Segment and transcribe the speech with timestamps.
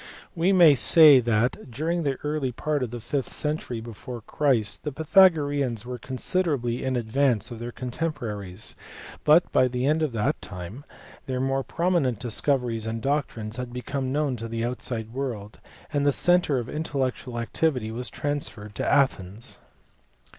[0.33, 4.91] We may say that during the early part of the fifth century before Christ the
[4.91, 8.73] Pythagoreans were considerably in advance of their contem poraries,
[9.23, 10.85] but by the end of that time
[11.27, 15.59] their more prominent discoveries and doctrines had become known to the outside world,
[15.93, 19.59] and the centre of intellectual activity was transferred to Athens.